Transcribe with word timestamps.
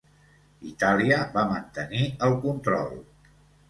Itàlia 0.69 1.21
va 1.37 1.45
mantenir 1.53 2.11
el 2.31 2.37
control. 2.49 2.95